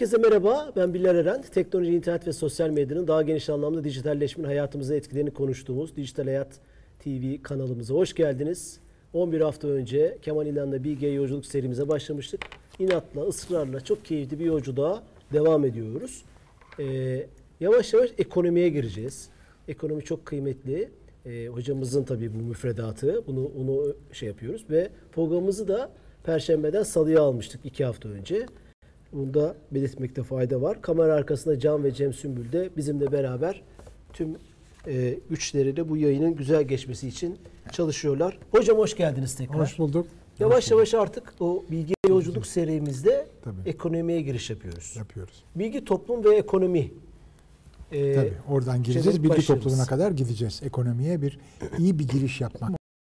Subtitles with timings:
[0.00, 1.42] Herkese merhaba, ben Bilal Eren.
[1.42, 6.60] Teknoloji, internet ve sosyal medyanın daha geniş anlamda dijitalleşmenin hayatımıza etkilerini konuştuğumuz Dijital Hayat
[6.98, 8.80] TV kanalımıza hoş geldiniz.
[9.12, 12.40] 11 hafta önce Kemal İnan'la Bilge Yolculuk serimize başlamıştık.
[12.78, 16.24] İnatla, ısrarla çok keyifli bir yolculuğa devam ediyoruz.
[16.78, 17.26] Ee,
[17.60, 19.28] yavaş yavaş ekonomiye gireceğiz.
[19.68, 20.88] Ekonomi çok kıymetli.
[21.26, 23.26] Ee, hocamızın tabii bu müfredatı.
[23.26, 25.90] Bunu onu şey yapıyoruz ve programımızı da
[26.24, 28.46] Perşembeden Salı'ya almıştık iki hafta önce.
[29.12, 30.82] Bunu da belirtmekte fayda var.
[30.82, 33.62] Kamera arkasında Can ve Cem Sümbül de bizimle beraber
[34.12, 34.36] tüm
[34.86, 37.38] e, güçleriyle bu yayının güzel geçmesi için
[37.72, 38.38] çalışıyorlar.
[38.50, 39.60] Hocam hoş geldiniz tekrar.
[39.60, 40.06] Hoş bulduk.
[40.38, 40.70] Yavaş Hoş bulduk.
[40.70, 43.68] yavaş artık o bilgi yolculuk serimizde Tabii.
[43.70, 44.94] ekonomiye giriş yapıyoruz.
[44.96, 45.44] Yapıyoruz.
[45.54, 46.92] Bilgi, toplum ve ekonomi.
[47.92, 49.22] Ee, Tabii oradan gireceğiz.
[49.22, 49.46] Bilgi başlarız.
[49.46, 50.60] toplumuna kadar gideceğiz.
[50.64, 51.38] Ekonomiye bir
[51.78, 52.70] iyi bir giriş yapmak.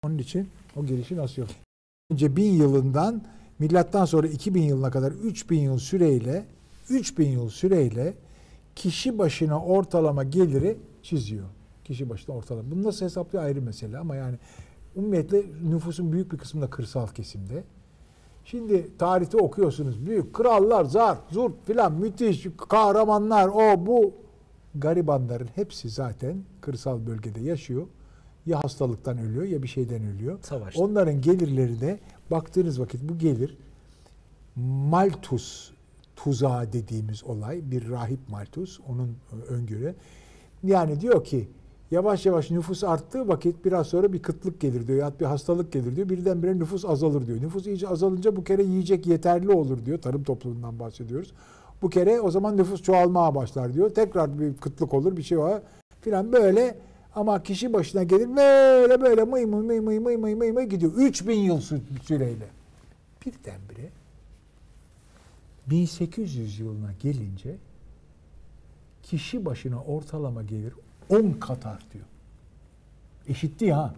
[0.06, 1.64] Onun için o girişi nasıl yapıyoruz?
[2.12, 3.23] Önce 1000 yılından
[3.64, 6.45] milattan sonra 2000 yılına kadar 3000 yıl süreyle
[6.89, 8.14] 3000 yıl süreyle
[8.75, 11.45] kişi başına ortalama geliri çiziyor.
[11.83, 12.72] Kişi başına ortalama.
[12.72, 14.36] Bunu nasıl hesaplıyor ayrı mesele ama yani
[14.95, 17.64] umumiyetle nüfusun büyük bir kısmı da kırsal kesimde.
[18.45, 20.05] Şimdi tarihte okuyorsunuz.
[20.05, 24.14] Büyük krallar, zar, zurt filan müthiş kahramanlar o bu.
[24.75, 27.88] Garibanların hepsi zaten kırsal bölgede yaşıyor.
[28.45, 30.39] Ya hastalıktan ölüyor ya bir şeyden ölüyor.
[30.42, 30.81] Savaşta.
[30.81, 32.00] Onların gelirleri de
[32.34, 33.58] baktığınız vakit bu gelir
[34.89, 35.72] Malthus
[36.16, 39.16] tuzağı dediğimiz olay bir rahip Malthus onun
[39.50, 39.95] öngörü.
[40.64, 41.48] Yani diyor ki
[41.92, 45.00] yavaş yavaş nüfus arttığı vakit biraz sonra bir kıtlık gelir diyor.
[45.00, 46.09] Ya bir hastalık gelir diyor.
[46.09, 47.42] Birdenbire nüfus azalır diyor.
[47.42, 50.02] Nüfus iyice azalınca bu kere yiyecek yeterli olur diyor.
[50.02, 51.34] Tarım toplumundan bahsediyoruz.
[51.81, 53.89] Bu kere o zaman nüfus çoğalmaya başlar diyor.
[53.89, 55.61] Tekrar bir kıtlık olur bir şey var
[56.02, 56.76] filan böyle
[57.16, 60.92] ama kişi başına gelir böyle böyle mıy mıy mıy mıy mıy mıy mıy, mıy gidiyor.
[60.96, 61.62] 3000 yıl
[62.04, 62.48] süreyle.
[63.26, 63.90] Birdenbire
[65.68, 67.58] 1800 yılına gelince
[69.04, 70.74] kişi başına ortalama gelir
[71.10, 72.06] 10 kat artıyor.
[73.28, 73.95] Eşitliği ha.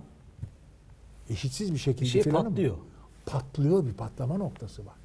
[1.30, 2.76] Eşitsiz bir şekilde bir şey falan patlıyor.
[2.76, 2.84] Mı?
[3.26, 4.96] Patlıyor bir patlama noktası var.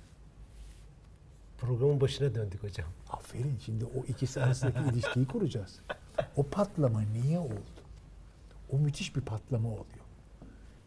[1.60, 2.88] Programın başına döndük hocam.
[3.10, 5.80] Aferin şimdi o ikisi arasındaki ilişkiyi kuracağız.
[6.36, 7.79] O patlama niye oldu?
[8.72, 10.04] O müthiş bir patlama oluyor.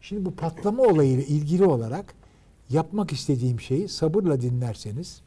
[0.02, 2.16] Şimdi bu patlama olayıyla ilgili olarak
[2.70, 5.22] yapmak istediğim şeyi sabırla dinlerseniz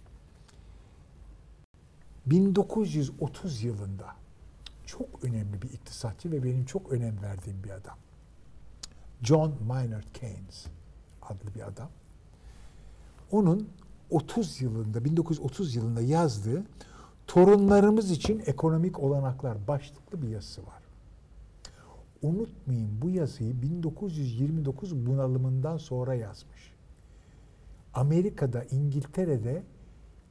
[2.27, 4.07] 1930 yılında
[4.87, 7.97] çok önemli bir iktisatçı ve benim çok önem verdiğim bir adam.
[9.23, 10.67] John Maynard Keynes
[11.23, 11.89] adlı bir adam.
[13.33, 13.69] Onun
[14.11, 16.65] 30 yılında 1930 yılında yazdığı
[17.27, 20.86] torunlarımız için ekonomik olanaklar başlıklı bir yazısı var.
[22.27, 26.73] Unutmayın bu yazıyı 1929 bunalımından sonra yazmış.
[27.95, 29.63] Amerika'da, İngiltere'de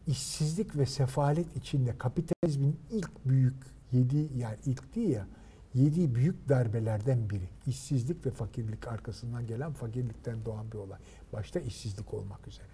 [0.07, 3.55] işsizlik ve sefalet içinde kapitalizmin ilk büyük
[3.91, 5.27] yedi yani ilk değil ya
[5.73, 7.49] yedi büyük darbelerden biri.
[7.67, 10.99] İşsizlik ve fakirlik arkasından gelen fakirlikten doğan bir olay.
[11.33, 12.67] Başta işsizlik olmak üzere.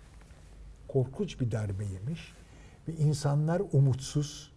[0.87, 2.33] Korkunç bir darbe yemiş
[2.87, 4.51] ve insanlar umutsuz.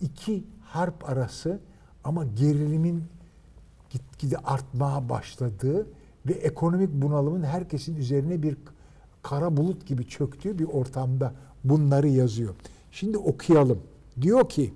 [0.00, 1.60] iki harp arası
[2.04, 3.04] ama gerilimin
[3.94, 5.86] gitgide artmaya başladığı
[6.26, 8.56] ve ekonomik bunalımın herkesin üzerine bir
[9.22, 11.34] kara bulut gibi çöktüğü bir ortamda
[11.64, 12.54] bunları yazıyor.
[12.90, 13.80] Şimdi okuyalım.
[14.20, 14.72] Diyor ki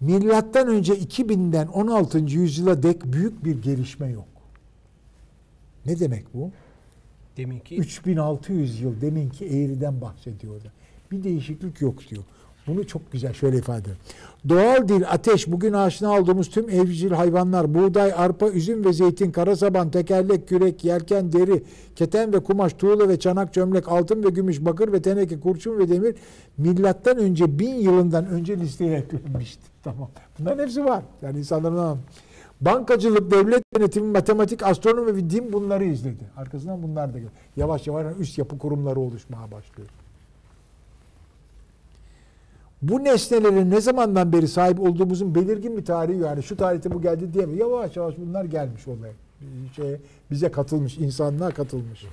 [0.00, 2.18] Milattan önce 2000'den 16.
[2.18, 4.28] yüzyıla dek büyük bir gelişme yok.
[5.86, 6.50] Ne demek bu?
[7.36, 10.68] Deminki 3600 yıl deminki eğriden bahsediyor orada.
[11.10, 12.22] Bir değişiklik yok diyor.
[12.66, 13.96] Bunu çok güzel şöyle ifade ediyor.
[14.48, 19.90] Doğal dil, ateş, bugün aşina olduğumuz tüm evcil hayvanlar, buğday, arpa, üzüm ve zeytin, karasaban,
[19.90, 21.62] tekerlek, kürek, yelken, deri,
[21.96, 25.88] keten ve kumaş, tuğla ve çanak, çömlek, altın ve gümüş, bakır ve teneke, kurşun ve
[25.88, 26.14] demir
[26.58, 29.62] milattan önce bin yılından önce listeye eklenmişti.
[29.82, 30.10] Tamam.
[30.38, 31.02] Bunların hepsi var.
[31.22, 31.98] Yani insanların
[32.60, 36.24] Bankacılık, devlet yönetimi, matematik, astronomi ve din bunları izledi.
[36.36, 37.32] Arkasından bunlar da geliyor.
[37.56, 39.88] Yavaş yavaş üst yapı kurumları oluşmaya başlıyor.
[42.90, 47.34] Bu nesnelerin ne zamandan beri sahip olduğumuzun belirgin bir tarihi yani şu tarihte bu geldi
[47.34, 47.58] diyemiyor.
[47.58, 49.12] Yavaş yavaş bunlar gelmiş olaya.
[49.76, 49.96] Şey,
[50.30, 52.04] bize katılmış, insanlığa katılmış.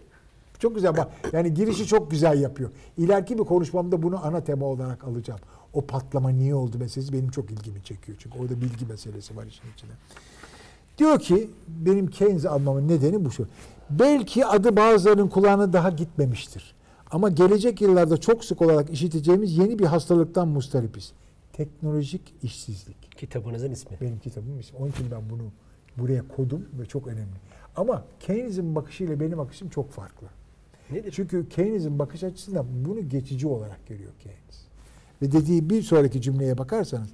[0.58, 1.08] Çok güzel bak.
[1.32, 2.70] Yani girişi çok güzel yapıyor.
[2.98, 5.40] İleriki bir konuşmamda bunu ana tema olarak alacağım.
[5.72, 8.18] O patlama niye oldu meselesi benim çok ilgimi çekiyor.
[8.20, 9.92] Çünkü orada bilgi meselesi var işin içinde.
[10.98, 13.46] Diyor ki benim Keynes'i almamın nedeni bu şu.
[13.90, 16.74] Belki adı bazılarının kulağına daha gitmemiştir.
[17.10, 21.12] Ama gelecek yıllarda çok sık olarak işiteceğimiz yeni bir hastalıktan mustaripiz.
[21.52, 23.18] Teknolojik işsizlik.
[23.18, 23.96] kitabınızın ismi.
[24.00, 24.78] Benim kitabım ismi.
[24.78, 25.42] Onun için ben bunu
[25.98, 27.36] buraya kodum ve çok önemli.
[27.76, 30.26] Ama Keynes'in bakışıyla benim bakışım çok farklı.
[30.90, 31.12] Nedir?
[31.16, 34.64] Çünkü Keynes'in bakış açısından bunu geçici olarak görüyor Keynes.
[35.22, 37.08] Ve dediği bir sonraki cümleye bakarsanız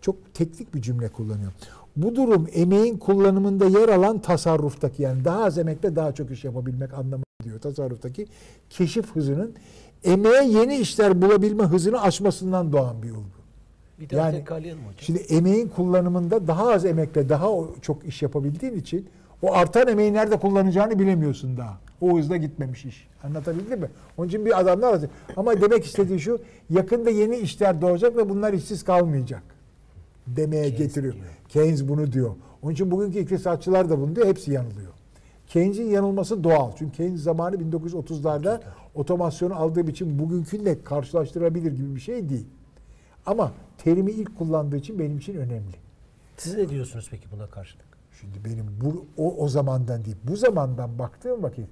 [0.00, 1.52] çok teknik bir cümle kullanıyor.
[1.96, 6.94] Bu durum emeğin kullanımında yer alan tasarruftaki yani daha az emekle daha çok iş yapabilmek
[6.94, 8.26] anlamı diyor tasarruftaki
[8.70, 9.54] keşif hızının
[10.04, 13.22] emeğe yeni işler bulabilme hızını aşmasından doğan bir olgu.
[14.00, 14.94] Bir daha Yani- tekrarlayalım hocam.
[15.00, 17.48] Şimdi emeğin kullanımında daha az emekle daha
[17.82, 19.08] çok iş yapabildiğin için
[19.42, 21.78] o artan emeği nerede kullanacağını bilemiyorsun daha.
[22.00, 23.08] O hızla gitmemiş iş.
[23.24, 23.88] Anlatabildim mi?
[24.18, 25.10] Onun için bir adamlar lazım.
[25.36, 26.40] Ama demek istediği şu
[26.70, 29.42] yakında yeni işler doğacak ve bunlar işsiz kalmayacak.
[30.26, 31.14] Demeye Keynes getiriyor.
[31.14, 31.24] diyor.
[31.48, 32.30] Keynes bunu diyor.
[32.62, 34.26] Onun için bugünkü iktisatçılar da bunu diyor.
[34.26, 34.92] Hepsi yanılıyor.
[35.52, 36.72] Keynes'in yanılması doğal.
[36.78, 38.60] Çünkü Keynes zamanı 1930'larda
[38.94, 42.46] otomasyonu aldığı için bugünkünle karşılaştırabilir gibi bir şey değil.
[43.26, 45.74] Ama terimi ilk kullandığı için benim için önemli.
[46.36, 47.84] Siz ne diyorsunuz peki buna karşılık?
[48.20, 51.66] Şimdi benim bu o, o zamandan değil, bu zamandan baktığım vakit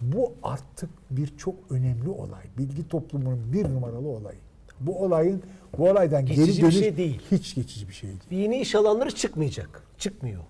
[0.00, 2.42] bu artık bir çok önemli olay.
[2.58, 4.38] Bilgi toplumunun bir numaralı olayı.
[4.80, 5.42] Bu olayın
[5.78, 7.20] bu olaydan Geçici geri bir dönüş şey değil.
[7.30, 8.20] hiç geçici bir şey değil.
[8.30, 9.82] Bir yeni iş alanları çıkmayacak.
[9.98, 10.42] Çıkmıyor.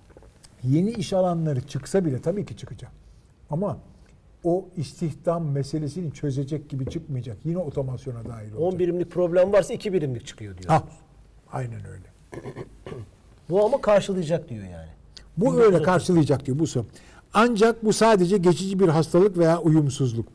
[0.64, 2.92] Yeni iş alanları çıksa bile tabii ki çıkacak.
[3.50, 3.78] Ama
[4.44, 7.36] o istihdam meselesini çözecek gibi çıkmayacak.
[7.44, 8.80] Yine otomasyona dahil 10 olacak.
[8.80, 10.68] birimlik problem varsa 2 birimlik çıkıyor diyor.
[10.68, 10.84] Ha,
[11.52, 12.10] aynen öyle.
[13.50, 14.88] Bu ama karşılayacak diyor yani.
[15.36, 16.64] Bu öyle karşılayacak diyor bu.
[17.34, 20.28] Ancak bu sadece geçici bir hastalık veya uyumsuzluk.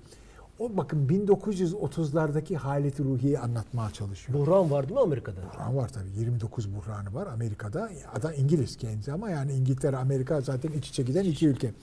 [0.60, 4.40] O bakın 1930'lardaki haleti ruhiyi anlatmaya çalışıyor.
[4.40, 5.38] Buhran var değil mi Amerika'da?
[5.54, 6.20] Buhran var tabii.
[6.20, 7.90] 29 buhranı var Amerika'da.
[8.14, 11.74] Adam İngiliz kendisi ama yani İngiltere, Amerika zaten iç içe giden iki ülke.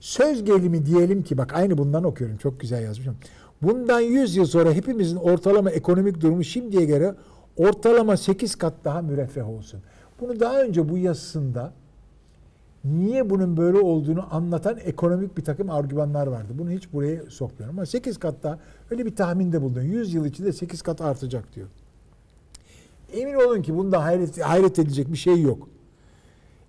[0.00, 2.36] Söz gelimi diyelim ki bak aynı bundan okuyorum.
[2.36, 3.16] Çok güzel yazmışım.
[3.62, 7.14] Bundan 100 yıl sonra hepimizin ortalama ekonomik durumu şimdiye göre
[7.56, 9.80] ortalama 8 kat daha müreffeh olsun.
[10.20, 11.72] Bunu daha önce bu yazısında
[12.84, 16.52] niye bunun böyle olduğunu anlatan ekonomik bir takım argümanlar vardı.
[16.58, 18.58] Bunu hiç buraya sokmuyorum ama 8 kat daha
[18.90, 19.82] öyle bir tahminde bulundum.
[19.82, 21.68] 100 yıl içinde 8 kat artacak diyor.
[23.12, 25.68] Emin olun ki bunda hayret, hayret edilecek bir şey yok.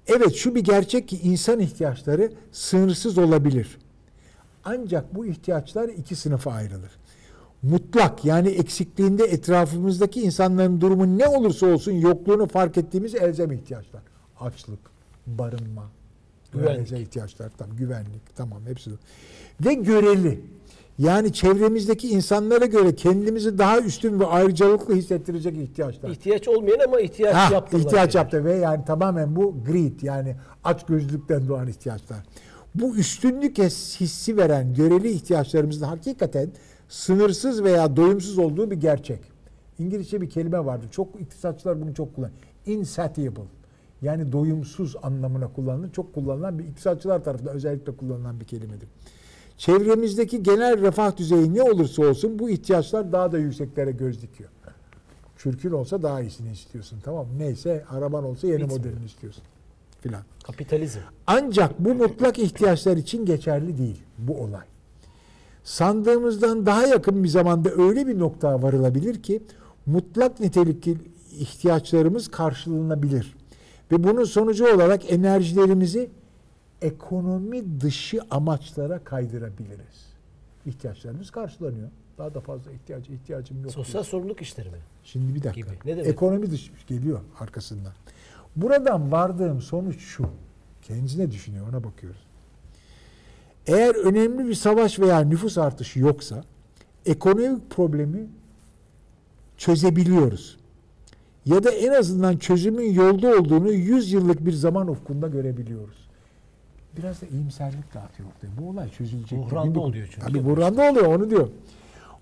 [0.07, 3.77] Evet şu bir gerçek ki insan ihtiyaçları sınırsız olabilir.
[4.65, 6.91] Ancak bu ihtiyaçlar iki sınıfa ayrılır.
[7.61, 14.01] Mutlak yani eksikliğinde etrafımızdaki insanların durumu ne olursa olsun yokluğunu fark ettiğimiz elzem ihtiyaçlar.
[14.39, 14.79] Açlık,
[15.27, 15.91] barınma,
[16.53, 16.91] Güvenlik.
[16.91, 18.91] ihtiyaçlar, tamam, güvenlik, tamam hepsi.
[19.65, 20.41] Ve göreli.
[20.97, 26.09] Yani çevremizdeki insanlara göre kendimizi daha üstün ve ayrıcalıklı hissettirecek ihtiyaçlar.
[26.09, 28.23] İhtiyaç olmayan ama ihtiyaç Ha, yaptırılan ihtiyaç şeyler.
[28.23, 32.19] yaptı ve yani tamamen bu greed yani açgözlülükten doğan ihtiyaçlar.
[32.75, 36.49] Bu üstünlük his- hissi veren göreli ihtiyaçlarımızın hakikaten
[36.89, 39.19] sınırsız veya doyumsuz olduğu bir gerçek.
[39.79, 40.85] İngilizce bir kelime vardı.
[40.91, 42.37] Çok iktisatçılar bunu çok kullanıyor.
[42.65, 43.43] Insatiable.
[44.01, 45.91] Yani doyumsuz anlamına kullanılır.
[45.91, 48.89] Çok kullanılan bir iktisatçılar tarafından özellikle kullanılan bir kelimedir.
[49.57, 54.49] Çevremizdeki genel refah düzeyi ne olursa olsun bu ihtiyaçlar daha da yükseklere göz dikiyor.
[55.37, 57.27] Çürkün olsa daha iyisini istiyorsun tamam?
[57.37, 58.79] Neyse araban olsa yeni Bitmiyor.
[58.79, 59.43] modelini istiyorsun
[60.01, 60.21] filan.
[60.43, 60.99] Kapitalizm.
[61.27, 64.65] Ancak bu mutlak ihtiyaçlar için geçerli değil bu olay.
[65.63, 69.43] Sandığımızdan daha yakın bir zamanda öyle bir noktaya varılabilir ki
[69.85, 70.97] mutlak nitelikli
[71.31, 73.35] ihtiyaçlarımız karşılanabilir.
[73.91, 76.09] Ve bunun sonucu olarak enerjilerimizi
[76.81, 80.09] ekonomi dışı amaçlara kaydırabiliriz.
[80.65, 81.89] İhtiyaçlarımız karşılanıyor.
[82.17, 83.71] Daha da fazla ihtiyaç ihtiyacım yok.
[83.71, 84.77] Sosyal sorumluluk işleri mi?
[85.03, 85.73] Şimdi bir dakika.
[85.73, 85.89] Gibi.
[85.89, 86.07] Ne demek?
[86.07, 87.93] Ekonomi dışı geliyor arkasından.
[88.55, 90.29] Buradan vardığım sonuç şu.
[90.81, 92.21] Kendisi ne düşünüyor ona bakıyoruz.
[93.67, 96.43] Eğer önemli bir savaş veya nüfus artışı yoksa
[97.05, 98.27] ekonomik problemi
[99.57, 100.58] çözebiliyoruz.
[101.49, 105.97] Ya da en azından çözümün yolda olduğunu 100 yıllık bir zaman ufkunda görebiliyoruz.
[106.97, 108.61] Biraz da iyimserlik dağıtıyor ortaya.
[108.61, 109.39] Bu olay çözülecek.
[109.39, 110.27] Buhranda Bu- oluyor çünkü.
[110.27, 111.49] Tabii buhranda oluyor onu diyor.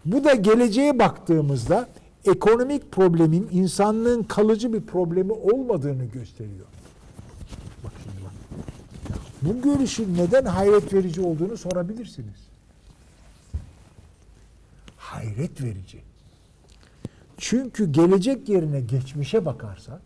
[0.05, 1.87] Bu da geleceğe baktığımızda
[2.25, 6.65] ekonomik problemin insanlığın kalıcı bir problemi olmadığını gösteriyor.
[7.83, 8.33] Bak şimdi bak.
[9.41, 12.47] Bu görüşün neden hayret verici olduğunu sorabilirsiniz.
[14.97, 16.01] Hayret verici.
[17.37, 20.01] Çünkü gelecek yerine geçmişe bakarsak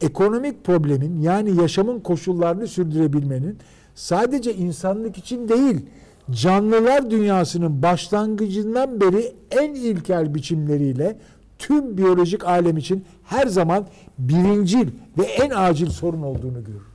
[0.00, 3.58] ekonomik problemin yani yaşamın koşullarını sürdürebilmenin
[3.94, 5.86] sadece insanlık için değil
[6.30, 11.18] canlılar dünyasının başlangıcından beri en ilkel biçimleriyle
[11.58, 13.86] tüm biyolojik alem için her zaman
[14.18, 14.88] birincil
[15.18, 16.88] ve en acil sorun olduğunu görürüz.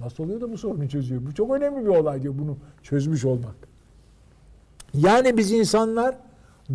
[0.00, 1.22] Nasıl oluyor da bu sorunu çözüyor?
[1.26, 3.54] Bu çok önemli bir olay diyor bunu çözmüş olmak.
[4.94, 6.14] Yani biz insanlar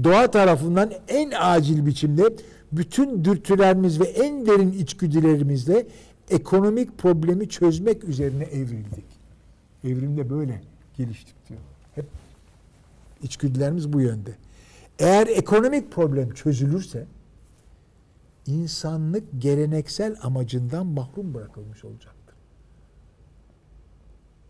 [0.04, 2.24] doğa tarafından en acil biçimde
[2.72, 5.88] bütün dürtülerimiz ve en derin içgüdülerimizle
[6.30, 9.06] ekonomik problemi çözmek üzerine evrildik.
[9.84, 10.62] Evrimde böyle
[10.98, 11.60] geliştik diyor.
[11.96, 12.06] Hep
[13.24, 14.32] İçgüdülerimiz bu yönde.
[15.00, 17.06] Eğer ekonomik problem çözülürse
[18.48, 22.36] insanlık geleneksel amacından mahrum bırakılmış olacaktır.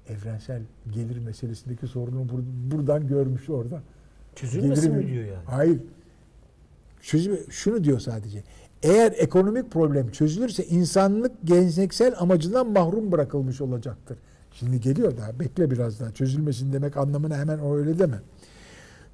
[0.10, 0.62] Evrensel
[0.94, 3.84] gelir meselesindeki sorunu bur- buradan görmüş orada.
[4.36, 5.46] Çözülmesin mi diyor yani?
[5.46, 5.80] Hayır.
[7.02, 8.44] Çözüm, şunu diyor sadece.
[8.84, 14.18] Eğer ekonomik problem çözülürse insanlık geleneksel amacından mahrum bırakılmış olacaktır.
[14.52, 18.20] Şimdi geliyor daha bekle biraz daha çözülmesin demek anlamına hemen öyle deme.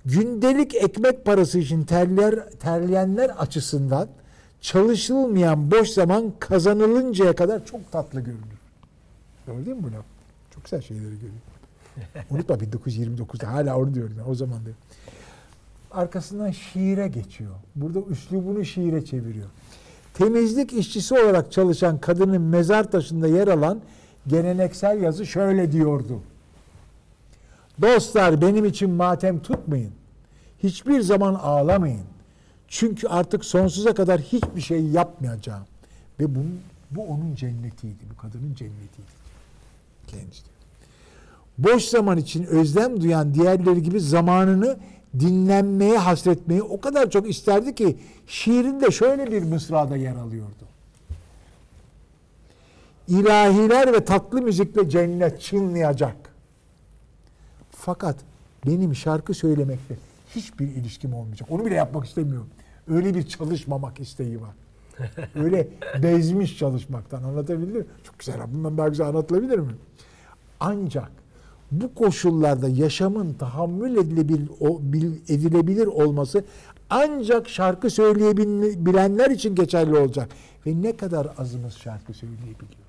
[0.05, 4.07] Gündelik ekmek parası için terler, terleyenler açısından
[4.61, 8.61] çalışılmayan boş zaman kazanılıncaya kadar çok tatlı görünür.
[9.47, 10.05] Gördün mü bu laf?
[10.55, 11.33] Çok güzel şeyleri görüyor.
[12.29, 14.75] Unutma 1929'da hala onu diyorum ben, o zaman diyor.
[15.91, 17.51] Arkasından şiire geçiyor.
[17.75, 19.47] Burada üslubunu şiire çeviriyor.
[20.13, 23.81] Temizlik işçisi olarak çalışan kadının mezar taşında yer alan
[24.27, 26.19] geleneksel yazı şöyle diyordu.
[27.81, 29.91] Dostlar benim için matem tutmayın.
[30.63, 32.05] Hiçbir zaman ağlamayın.
[32.67, 35.63] Çünkü artık sonsuza kadar hiçbir şey yapmayacağım.
[36.19, 36.39] Ve bu,
[36.91, 38.03] bu onun cennetiydi.
[38.13, 39.11] Bu kadının cennetiydi.
[40.07, 40.43] Kendisi.
[41.63, 44.77] Boş zaman için özlem duyan diğerleri gibi zamanını
[45.19, 50.65] dinlenmeye hasretmeyi o kadar çok isterdi ki şiirinde şöyle bir mısrada yer alıyordu.
[53.07, 56.15] İlahiler ve tatlı müzikle cennet çınlayacak.
[57.71, 58.15] Fakat
[58.67, 59.95] benim şarkı söylemekte
[60.35, 61.51] hiçbir ilişkim olmayacak.
[61.51, 62.49] Onu bile yapmak istemiyorum.
[62.87, 64.55] Öyle bir çalışmamak isteği var.
[65.35, 65.67] Öyle
[66.03, 67.87] bezmiş çalışmaktan anlatabilir miyim?
[68.03, 68.35] Çok güzel.
[68.53, 69.71] Bundan daha güzel anlatılabilir mi?
[70.59, 71.20] Ancak
[71.71, 74.49] bu koşullarda yaşamın tahammül edilebilir,
[75.29, 76.43] edilebilir olması
[76.89, 80.29] ancak şarkı söyleyebilenler için geçerli olacak.
[80.65, 82.81] Ve ne kadar azımız şarkı söyleyebiliyor?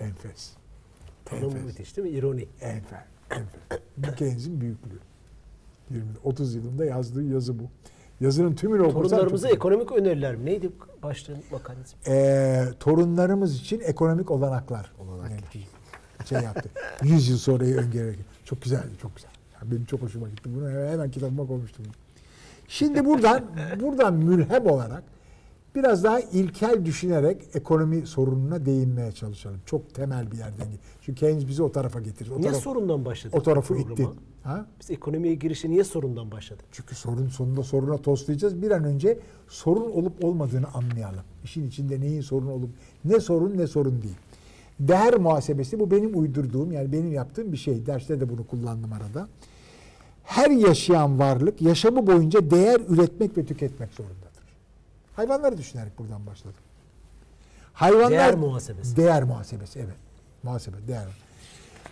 [0.00, 0.52] Enfes.
[1.24, 2.14] Tanımı müthiş değil mi?
[2.18, 2.46] İroni.
[2.60, 2.98] Enfes.
[3.30, 3.80] Enfes.
[4.02, 5.00] Dickins'in büyüklüğü.
[5.90, 7.62] 20, 30 yılında yazdığı yazı bu.
[8.20, 9.10] Yazının tümünü okursan...
[9.10, 10.46] Torunlarımıza ekonomik öneriler mi?
[10.46, 10.70] Neydi
[11.02, 11.96] başlığın makalesi?
[12.06, 14.92] Ee, torunlarımız için ekonomik olanaklar.
[14.98, 15.38] Olanaklar.
[16.28, 16.70] Şey yaptı.
[17.02, 18.18] 100 yıl sonrayı öngörerek.
[18.44, 19.30] Çok güzeldi, çok güzel.
[19.54, 20.50] Yani benim çok hoşuma gitti.
[20.54, 21.84] Bunu hemen kitabıma koymuştum.
[22.68, 23.44] Şimdi buradan
[23.80, 25.02] buradan mülhem olarak
[25.74, 29.60] biraz daha ilkel düşünerek ekonomi sorununa değinmeye çalışalım.
[29.66, 30.66] Çok temel bir yerden.
[31.00, 32.30] Çünkü Keynes bizi o tarafa getirir.
[32.30, 33.38] O niye taraf, sorundan başladık?
[33.38, 34.08] O tarafı itti.
[34.42, 34.66] Ha?
[34.80, 36.64] Biz ekonomiye girişe niye sorundan başladık?
[36.72, 38.62] Çünkü sorun sonunda soruna toslayacağız.
[38.62, 41.24] Bir an önce sorun olup olmadığını anlayalım.
[41.44, 42.70] İşin içinde neyin sorun olup
[43.04, 44.16] ne sorun ne sorun değil.
[44.80, 47.86] Değer muhasebesi bu benim uydurduğum yani benim yaptığım bir şey.
[47.86, 49.28] Derste de bunu kullandım arada.
[50.24, 54.19] Her yaşayan varlık yaşamı boyunca değer üretmek ve tüketmek zorundadır.
[55.20, 56.60] Hayvanları düşünerek buradan başladım.
[57.72, 58.96] Hayvanlar Değer muhasebesi.
[58.96, 59.94] Değer muhasebesi evet.
[60.42, 61.06] Muhasebe değer.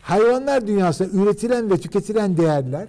[0.03, 2.89] Hayvanlar dünyasında üretilen ve tüketilen değerler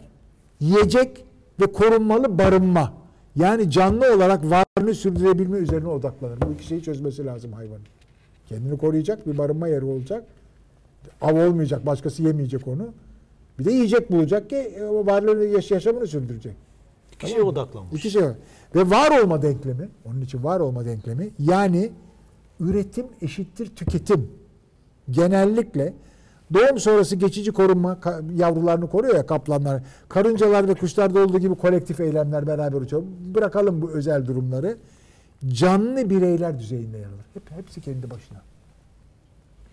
[0.59, 1.25] yiyecek
[1.59, 2.93] ve korunmalı barınma.
[3.35, 6.41] Yani canlı olarak varlığını sürdürebilme üzerine odaklanır.
[6.41, 7.85] Bu iki şeyi çözmesi lazım hayvanın.
[8.49, 10.23] Kendini koruyacak, bir barınma yeri olacak.
[11.21, 12.87] Av olmayacak, başkası yemeyecek onu.
[13.59, 16.55] Bir de yiyecek bulacak ki e, varlığını, yaş- yaşamını sürdürecek.
[17.13, 17.93] İki şeye odaklanmış.
[17.99, 18.21] İki şey.
[18.75, 21.91] Ve var olma denklemi, onun için var olma denklemi yani
[22.59, 24.31] üretim eşittir tüketim.
[25.09, 25.93] Genellikle
[26.53, 27.99] doğum sonrası geçici korunma
[28.35, 29.83] yavrularını koruyor ya kaplanlar.
[30.09, 33.03] Karıncalar ve kuşlarda olduğu gibi kolektif eylemler beraber uçuyor.
[33.35, 34.77] Bırakalım bu özel durumları.
[35.47, 37.25] Canlı bireyler düzeyinde yer alır.
[37.33, 38.41] Hep, hepsi kendi başına.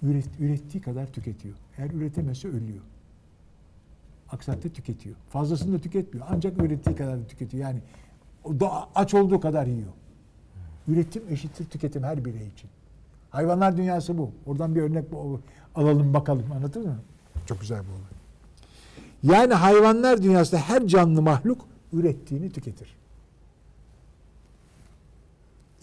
[0.03, 1.55] Üret, ürettiği kadar tüketiyor.
[1.79, 2.83] Eğer üretemezse ölüyor.
[4.47, 5.17] Takdirde tüketiyor.
[5.29, 6.27] Fazlasını da tüketmiyor.
[6.31, 7.63] Ancak ürettiği kadar da tüketiyor.
[7.63, 7.81] Yani
[8.95, 9.93] aç olduğu kadar yiyor.
[10.89, 12.71] Üretim eşittir tüketim her birey için.
[13.31, 14.31] Hayvanlar dünyası bu.
[14.47, 15.05] Oradan bir örnek
[15.75, 16.45] alalım bakalım.
[16.57, 16.97] Anladın mı?
[17.47, 19.37] Çok güzel bu olay.
[19.37, 21.61] Yani hayvanlar dünyasında her canlı mahluk
[21.93, 22.97] ürettiğini tüketir.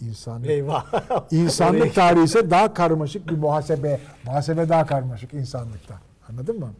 [0.00, 0.84] İnsanlık, Eyvah.
[1.30, 4.00] insanlık tarihi ise daha karmaşık bir muhasebe.
[4.24, 5.94] Muhasebe daha karmaşık insanlıkta.
[6.28, 6.70] Anladın mı?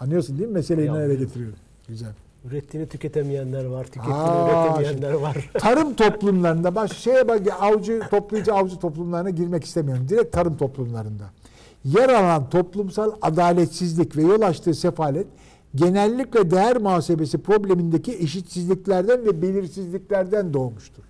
[0.00, 0.54] Anlıyorsun değil mi?
[0.54, 1.58] Meseleyi nereye getiriyorum?
[1.88, 2.12] Güzel.
[2.50, 5.50] Ürettiğini tüketemeyenler var, tükettiğini Aa, üretemeyenler var.
[5.58, 10.08] tarım toplumlarında baş şeye bak avcı toplayıcı avcı toplumlarına girmek istemiyorum.
[10.08, 11.24] Direkt tarım toplumlarında.
[11.84, 15.26] Yer alan toplumsal adaletsizlik ve yol açtığı sefalet
[15.74, 21.02] genellikle değer muhasebesi problemindeki eşitsizliklerden ve belirsizliklerden doğmuştur.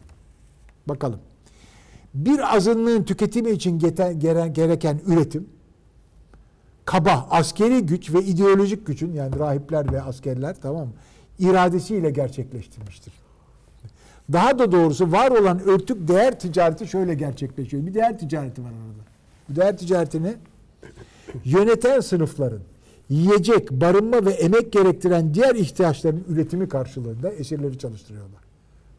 [0.86, 1.18] Bakalım.
[2.14, 3.78] Bir azınlığın tüketimi için
[4.52, 5.48] gereken üretim
[6.84, 10.92] kaba askeri güç ve ideolojik gücün yani rahipler ve askerler tamam mı?
[11.38, 13.12] İradesiyle gerçekleştirmiştir.
[14.32, 17.86] Daha da doğrusu var olan örtük değer ticareti şöyle gerçekleşiyor.
[17.86, 19.02] Bir değer ticareti var orada.
[19.48, 20.34] Bu değer ticaretini
[21.44, 22.60] yöneten sınıfların
[23.08, 28.40] yiyecek, barınma ve emek gerektiren diğer ihtiyaçların üretimi karşılığında esirleri çalıştırıyorlar.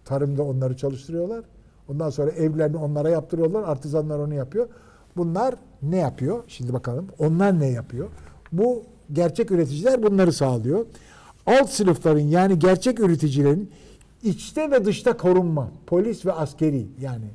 [0.05, 1.43] Tarımda onları çalıştırıyorlar.
[1.87, 3.63] Ondan sonra evlerini onlara yaptırıyorlar.
[3.63, 4.67] Artizanlar onu yapıyor.
[5.17, 6.43] Bunlar ne yapıyor?
[6.47, 7.07] Şimdi bakalım.
[7.19, 8.07] Onlar ne yapıyor?
[8.51, 10.85] Bu gerçek üreticiler bunları sağlıyor.
[11.47, 13.71] Alt sınıfların yani gerçek üreticilerin
[14.23, 17.27] içte ve dışta korunma, polis ve askeri yani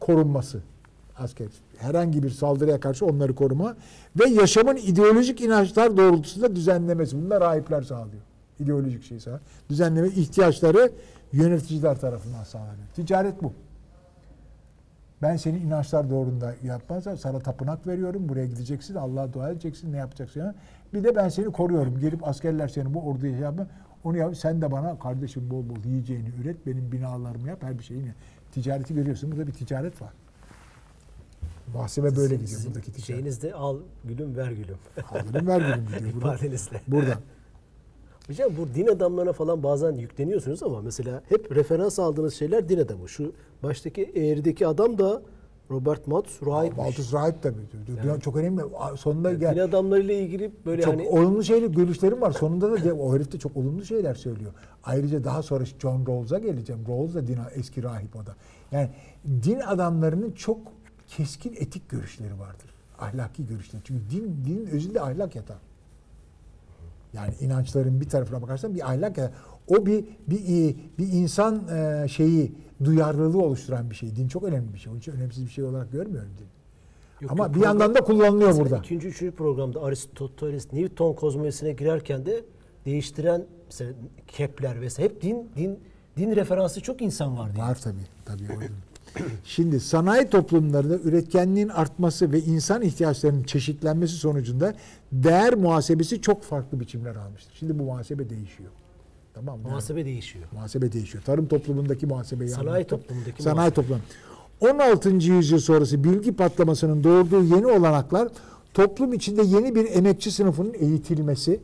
[0.00, 0.62] korunması
[1.18, 3.76] asker herhangi bir saldırıya karşı onları koruma
[4.20, 7.24] ve yaşamın ideolojik inançlar doğrultusunda düzenlemesi.
[7.24, 8.22] Bunlar rahipler sağlıyor.
[8.60, 9.40] İdeolojik şey sağlıyor.
[9.70, 10.92] Düzenleme ihtiyaçları
[11.32, 12.88] yöneticiler tarafından sağlanıyor.
[12.94, 13.52] Ticaret bu.
[15.22, 18.28] Ben senin inançlar doğrunda yapmazsam sana tapınak veriyorum.
[18.28, 20.40] Buraya gideceksin, Allah'a dua edeceksin, ne yapacaksın?
[20.40, 20.54] Ya?
[20.94, 21.98] Bir de ben seni koruyorum.
[22.00, 23.66] Gelip askerler seni bu orduya şey yapma.
[24.04, 24.36] Onu yap.
[24.36, 26.66] Sen de bana kardeşim bol bol yiyeceğini üret.
[26.66, 27.62] Benim binalarımı yap.
[27.62, 28.14] Her bir şeyini.
[28.52, 29.32] Ticareti görüyorsun.
[29.32, 30.12] Burada bir ticaret var.
[31.74, 33.06] Muhasebe böyle Sizin- gidiyor buradaki ticaret.
[33.06, 34.76] Şeyinizde al gülüm ver gülüm.
[35.10, 36.14] Alırım ver gülüm gidiyor.
[36.14, 36.34] Burada.
[36.34, 36.80] İfadenizle.
[36.88, 37.18] burada.
[38.26, 43.08] Hocam bu din adamlarına falan bazen yükleniyorsunuz ama mesela hep referans aldığınız şeyler din adamı.
[43.08, 45.22] Şu baştaki eğrideki adam da
[45.70, 46.78] Robert Malthus rahipmiş.
[46.78, 47.56] Malthus rahip tabii.
[48.02, 48.20] diyor.
[48.20, 48.62] Çok önemli.
[48.96, 49.54] Sonunda gel.
[49.54, 52.32] Din adamlarıyla ilgili böyle çok hani olumlu şeyler, görüşlerim var.
[52.32, 54.52] Sonunda da o herif de çok olumlu şeyler söylüyor.
[54.84, 56.84] Ayrıca daha sonra John Rawls'a geleceğim.
[56.88, 58.36] Rawls da din, eski rahip o da.
[58.72, 58.90] Yani
[59.42, 60.58] din adamlarının çok
[61.08, 62.74] keskin etik görüşleri vardır.
[62.98, 63.82] Ahlaki görüşleri.
[63.84, 65.58] Çünkü din, dinin özünde ahlak yatar.
[67.12, 69.32] Yani inançların bir tarafına bakarsan bir ahlak yatar.
[69.68, 72.52] O bir bir bir insan e, şeyi
[72.84, 74.16] duyarlılığı oluşturan bir şey.
[74.16, 74.90] Din çok önemli bir şey.
[74.92, 76.46] Onun için önemsiz bir şey olarak görmüyorum din.
[77.20, 78.78] Yok, Ama yok, bir yandan da kullanılıyor burada.
[78.78, 82.44] İkinci, üçüncü programda Aristoteles, Newton kozmolojisine girerken de
[82.84, 83.92] değiştiren mesela
[84.26, 85.78] Kepler vesaire hep din din
[86.16, 87.58] din referansı çok insan vardı.
[87.58, 88.06] Var tabii.
[88.24, 88.68] Tabii
[89.44, 94.74] Şimdi sanayi toplumlarında üretkenliğin artması ve insan ihtiyaçlarının çeşitlenmesi sonucunda
[95.12, 97.54] değer muhasebesi çok farklı biçimler almıştır.
[97.58, 98.70] Şimdi bu muhasebe değişiyor.
[99.38, 99.68] Tamam mı?
[99.68, 100.44] Muhasebe değişiyor.
[100.52, 101.24] Muhasebe değişiyor.
[101.24, 102.98] Tarım toplumundaki muhasebeyi Sanayi anlattım.
[102.98, 104.00] toplumundaki Sanayi toplum.
[104.60, 105.10] 16.
[105.10, 108.28] yüzyıl sonrası bilgi patlamasının doğurduğu yeni olanaklar
[108.74, 111.60] toplum içinde yeni bir emekçi sınıfının eğitilmesi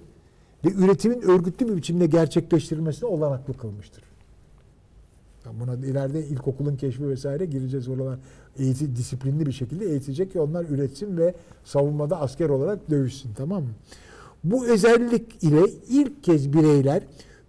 [0.65, 4.05] ve üretimin örgütlü bir biçimde gerçekleştirilmesine olanaklı kılmıştır.
[5.47, 8.19] Yani Buna ileride ilkokulun keşfi vesaire gireceğiz oralar
[8.59, 11.35] eğiti, disiplinli bir şekilde eğitecek ki onlar üretsin ve
[11.65, 13.71] savunmada asker olarak dövüşsün tamam mı?
[14.45, 17.03] Bu özellik ile ilk kez bireyler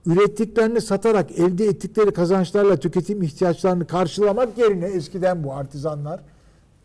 [0.06, 6.20] ürettiklerini satarak elde ettikleri kazançlarla tüketim ihtiyaçlarını karşılamak yerine eskiden bu artizanlar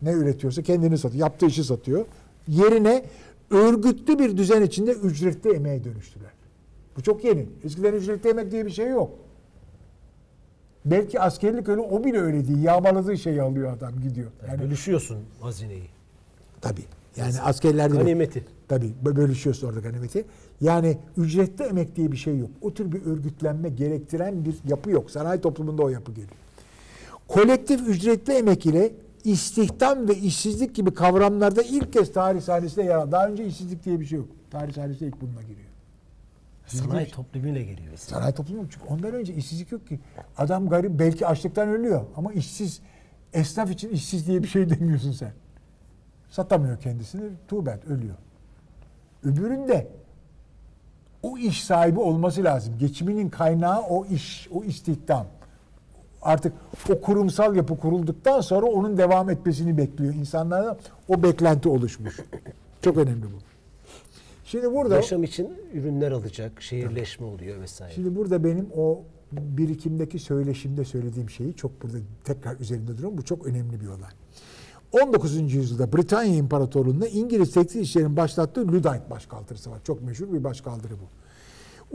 [0.01, 2.05] ne üretiyorsa kendini satıyor, yaptığı işi satıyor.
[2.47, 3.05] Yerine
[3.49, 6.31] örgütlü bir düzen içinde ücretli emeğe dönüştüler.
[6.97, 7.45] Bu çok yeni.
[7.63, 9.11] Eskiden ücretli emek diye bir şey yok.
[10.85, 12.63] Belki askerlik öyle o bile öyle değil.
[12.63, 14.31] Yağmaladığı şeyi alıyor adam gidiyor.
[14.47, 15.87] Yani Bölüşüyorsun hazineyi.
[16.61, 16.85] tabii.
[17.17, 18.43] Yani askerlerde de- Ganimeti.
[18.67, 20.25] Tabii bö- bölüşüyorsun orada ganimeti.
[20.61, 22.49] Yani ücretli emek diye bir şey yok.
[22.61, 25.11] O tür bir örgütlenme gerektiren bir yapı yok.
[25.11, 26.29] Sanayi toplumunda o yapı geliyor.
[27.27, 28.91] Kolektif ücretli emek ile
[29.23, 33.11] istihdam ve işsizlik gibi kavramlarda ilk kez tarih sahnesinde yer aldı.
[33.11, 34.27] Daha önce işsizlik diye bir şey yok.
[34.51, 35.57] Tarih sahnesinde ilk bununla giriyor.
[36.67, 37.87] Sanayi toplumuyla geliyor.
[37.91, 38.19] mesela.
[38.19, 39.99] Sanayi toplumu çünkü ondan önce işsizlik yok ki.
[40.37, 42.79] Adam garip belki açlıktan ölüyor ama işsiz.
[43.33, 45.31] Esnaf için işsiz diye bir şey demiyorsun sen.
[46.31, 47.23] Satamıyor kendisini.
[47.47, 48.15] Tuğbet ölüyor.
[49.23, 49.87] Öbüründe
[51.23, 52.73] o iş sahibi olması lazım.
[52.79, 55.27] Geçiminin kaynağı o iş, o istihdam.
[56.21, 56.53] Artık
[56.89, 60.13] o kurumsal yapı kurulduktan sonra onun devam etmesini bekliyor.
[60.13, 62.19] İnsanlarda o beklenti oluşmuş.
[62.81, 63.37] Çok önemli bu.
[64.45, 67.93] Şimdi burada Yaşam için ürünler alacak, şehirleşme oluyor vesaire.
[67.93, 68.99] Şimdi burada benim o
[69.31, 73.17] birikimdeki söyleşimde söylediğim şeyi çok burada tekrar üzerinde duruyorum.
[73.17, 74.11] Bu çok önemli bir olay.
[74.91, 75.53] 19.
[75.53, 79.79] yüzyılda Britanya İmparatorluğu'nda İngiliz tekstil işçilerin başlattığı Luddite başkaldırısı var.
[79.83, 81.05] Çok meşhur bir başkaldırı bu.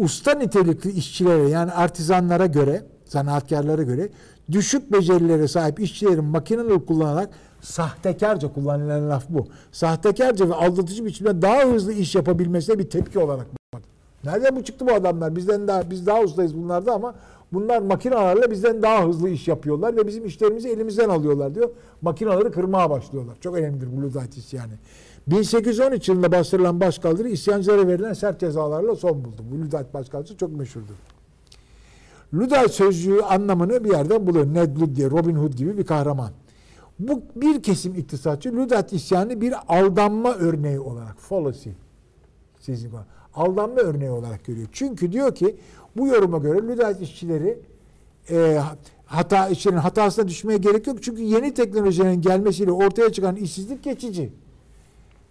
[0.05, 4.09] Usta nitelikli işçilere yani artizanlara göre, sanatkarlara göre
[4.53, 7.31] düşük becerilere sahip işçilerin makineleri kullanarak
[7.61, 9.47] sahtekarca kullanılan laf bu.
[9.73, 13.83] Sahtekarca ve aldatıcı biçimde daha hızlı iş yapabilmesine bir tepki olarak bak.
[14.25, 15.37] Nereden bu çıktı bu adamlar?
[15.37, 17.15] Bizden daha biz daha ustayız bunlarda ama
[17.57, 21.71] bunlar makinelerle bizden daha hızlı iş yapıyorlar ve bizim işlerimizi elimizden alıyorlar diyor.
[22.03, 23.37] Makinaları kırmaya başlıyorlar.
[23.41, 24.73] Çok önemlidir bu Luddite isyanı.
[25.27, 29.43] 1813 yılında bastırılan başkaldırı isyancılara verilen sert cezalarla son buldu.
[29.53, 30.95] Bu Luddite başkaldırısı çok meşhurdur.
[32.35, 34.47] Luddite sözcüğü anlamını bir yerden buluyor.
[34.47, 36.31] Ned Ludd diye Robin Hood gibi bir kahraman.
[36.99, 41.71] Bu bir kesim iktisatçı Luddite isyanı bir aldanma örneği olarak fallacy
[42.67, 42.91] sizin
[43.35, 44.69] aldanma örneği olarak görüyor.
[44.73, 45.57] Çünkü diyor ki
[45.97, 47.59] bu yoruma göre Luddite işçileri
[48.31, 48.61] e,
[49.07, 51.03] hata işçilerin hatasına düşmeye gerek yok.
[51.03, 54.33] Çünkü yeni teknolojilerin gelmesiyle ortaya çıkan işsizlik geçici.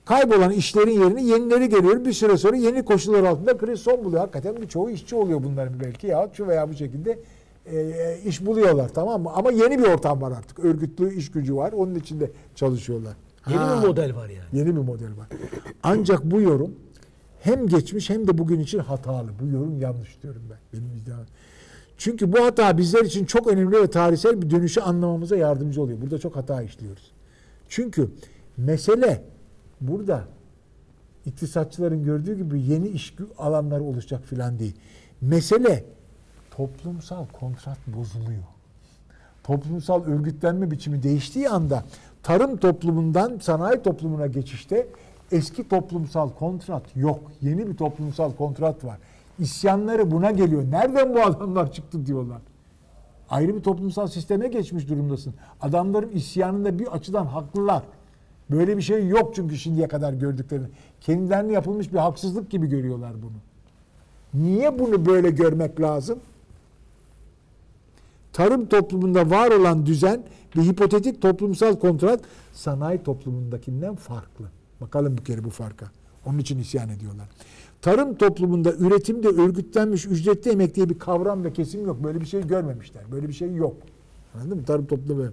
[0.05, 2.05] Kaybolan işlerin yerine yenileri geliyor.
[2.05, 4.21] Bir süre sonra yeni koşullar altında kriz son buluyor.
[4.21, 7.19] Hakikaten birçoğu işçi oluyor bunların belki ya şu veya bu şekilde
[7.65, 9.31] e, iş buluyorlar tamam mı?
[9.33, 10.59] Ama yeni bir ortam var artık.
[10.59, 11.71] Örgütlü iş gücü var.
[11.71, 13.13] Onun içinde çalışıyorlar.
[13.47, 14.47] Yeni Ha, bir model var yani.
[14.53, 15.27] Yeni bir model var.
[15.83, 16.71] Ancak bu yorum
[17.45, 19.29] hem geçmiş hem de bugün için hatalı.
[19.41, 20.57] Bu yorum yanlış diyorum ben.
[20.73, 21.19] Benim iddiam.
[21.97, 26.01] Çünkü bu hata bizler için çok önemli ve tarihsel bir dönüşü anlamamıza yardımcı oluyor.
[26.01, 27.11] Burada çok hata işliyoruz.
[27.69, 28.11] Çünkü
[28.57, 29.23] mesele
[29.81, 30.23] burada
[31.25, 34.75] iktisatçıların gördüğü gibi yeni iş alanları oluşacak filan değil.
[35.21, 35.85] Mesele
[36.51, 38.43] toplumsal kontrat bozuluyor.
[39.43, 41.83] Toplumsal örgütlenme biçimi değiştiği anda
[42.23, 44.87] tarım toplumundan sanayi toplumuna geçişte
[45.31, 47.19] eski toplumsal kontrat yok.
[47.41, 48.97] Yeni bir toplumsal kontrat var.
[49.39, 50.63] İsyanları buna geliyor.
[50.71, 52.41] Nereden bu adamlar çıktı diyorlar.
[53.29, 55.33] Ayrı bir toplumsal sisteme geçmiş durumdasın.
[55.61, 57.83] Adamların isyanında bir açıdan haklılar.
[58.49, 60.67] Böyle bir şey yok çünkü şimdiye kadar gördüklerini.
[61.01, 63.37] Kendilerine yapılmış bir haksızlık gibi görüyorlar bunu.
[64.43, 66.19] Niye bunu böyle görmek lazım?
[68.33, 70.23] Tarım toplumunda var olan düzen
[70.57, 72.19] ve hipotetik toplumsal kontrat
[72.53, 74.45] sanayi toplumundakinden farklı.
[74.81, 75.85] Bakalım bir kere bu farka.
[76.25, 77.27] Onun için isyan ediyorlar.
[77.81, 82.03] Tarım toplumunda üretimde örgütlenmiş ücretli emek diye bir kavram ve kesim yok.
[82.03, 83.03] Böyle bir şey görmemişler.
[83.11, 83.75] Böyle bir şey yok.
[84.35, 84.65] Anladın mı?
[84.65, 85.31] Tarım toplumu böyle.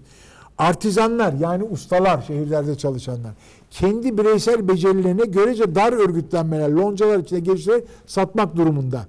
[0.59, 3.33] Artizanlar yani ustalar, şehirlerde çalışanlar
[3.73, 9.07] kendi bireysel becerilerine görece dar örgütlenmeler, loncalar içinde geliştirerek satmak durumunda.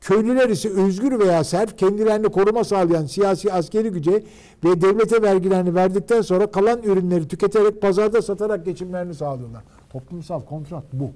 [0.00, 4.24] Köylüler ise özgür veya serf kendilerine koruma sağlayan siyasi askeri güce
[4.64, 9.62] ve devlete vergilerini verdikten sonra kalan ürünleri tüketerek pazarda satarak geçimlerini sağlıyorlar.
[9.94, 11.10] Toplumsal kontrat bu.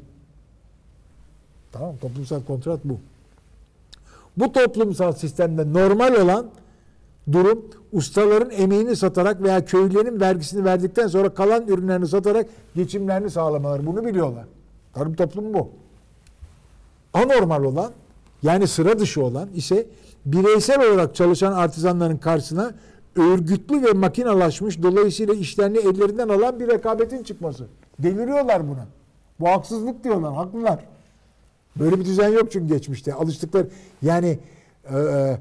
[1.72, 2.98] Tamam toplumsal kontrat bu.
[4.36, 6.46] Bu toplumsal sistemde normal olan
[7.32, 13.86] durum ustaların emeğini satarak veya köylülerin vergisini verdikten sonra kalan ürünlerini satarak geçimlerini sağlamaları.
[13.86, 14.44] Bunu biliyorlar.
[14.94, 15.70] Tarım toplumu bu.
[17.14, 17.92] Anormal olan
[18.42, 19.86] yani sıra dışı olan ise
[20.26, 22.74] bireysel olarak çalışan artizanların karşısına
[23.16, 27.66] örgütlü ve makinalaşmış dolayısıyla işlerini ellerinden alan bir rekabetin çıkması.
[27.98, 28.86] Deliriyorlar buna.
[29.40, 30.34] Bu haksızlık diyorlar.
[30.34, 30.84] Haklılar.
[31.76, 33.14] Böyle bir düzen yok çünkü geçmişte.
[33.14, 33.68] Alıştıkları
[34.02, 34.38] yani
[34.90, 35.38] e, e,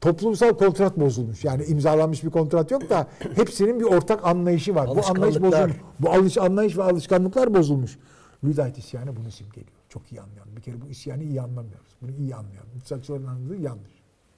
[0.00, 1.44] toplumsal kontrat bozulmuş.
[1.44, 4.88] Yani imzalanmış bir kontrat yok da hepsinin bir ortak anlayışı var.
[4.88, 5.76] Bu anlayış bozulmuş.
[6.00, 7.98] Bu alış, anlayış ve alışkanlıklar bozulmuş.
[8.44, 9.76] Lüdayt isyanı bunu simgeliyor.
[9.88, 10.56] Çok iyi anlayalım.
[10.56, 11.96] Bir kere bu isyanı iyi anlamıyoruz.
[12.02, 12.70] Bunu iyi anlayalım.
[12.76, 13.92] İktisatçıların anladığı yanlış.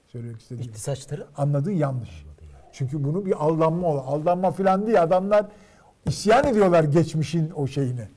[0.07, 0.69] Söylemek istediğim.
[0.69, 2.25] İktisatçıları Anladığı yanlış.
[2.73, 3.97] Çünkü bunu bir aldanma ol.
[3.97, 5.03] Aldanma filan değil.
[5.03, 5.45] Adamlar
[6.05, 8.09] isyan ediyorlar geçmişin o şeyine.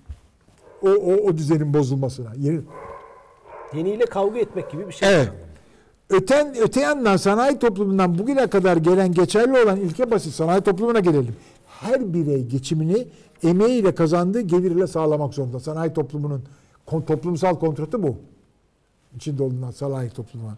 [0.82, 2.32] O, o, o düzenin bozulmasına.
[2.36, 2.60] Yeri,
[3.74, 5.14] yeniyle kavga etmek gibi bir şey.
[5.14, 5.28] Evet.
[6.10, 11.36] Öten, öte yandan sanayi toplumundan bugüne kadar gelen geçerli olan ilke basit sanayi toplumuna gelelim.
[11.66, 13.08] Her birey geçimini
[13.42, 15.60] emeğiyle kazandığı gelirle sağlamak zorunda.
[15.60, 16.42] Sanayi toplumunun
[16.86, 18.16] toplumsal kontratı bu.
[19.16, 20.52] İçinde olunan sanayi toplumu.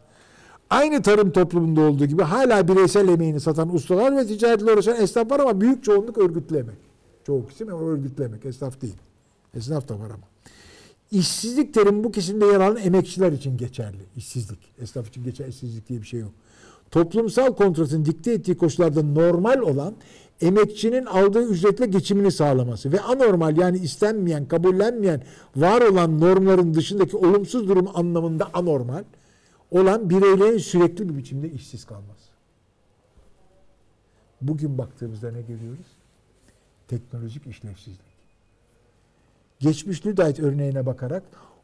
[0.70, 5.40] Aynı tarım toplumunda olduğu gibi hala bireysel emeğini satan ustalar ve ticaretle uğraşan esnaf var
[5.40, 6.76] ama büyük çoğunluk örgütlü emek.
[7.26, 8.46] Çoğu kesim ama örgütlü emek.
[8.46, 8.96] Esnaf değil.
[9.54, 10.28] Esnaf da var ama.
[11.10, 14.02] İşsizlik terimi bu kesimde yer alan emekçiler için geçerli.
[14.16, 14.58] İşsizlik.
[14.78, 16.32] Esnaf için geçerli işsizlik diye bir şey yok.
[16.90, 19.94] Toplumsal kontratın dikte ettiği koşullarda normal olan
[20.40, 25.22] emekçinin aldığı ücretle geçimini sağlaması ve anormal yani istenmeyen, kabullenmeyen,
[25.56, 29.04] var olan normların dışındaki olumsuz durum anlamında anormal
[29.70, 32.30] olan bireylerin sürekli bir biçimde işsiz kalması.
[34.40, 35.86] Bugün baktığımızda ne görüyoruz?
[36.98, 38.14] Teknolojik işlevsizlik
[39.58, 41.22] geçmiş Lüdayt örneğine bakarak